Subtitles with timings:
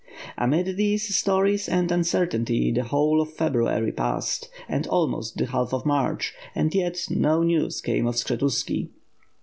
[0.35, 5.85] Amid these stories and uncertainty, the whole of February passed and almost the half of
[5.85, 8.87] March; and yet, no news came of Skshetuski.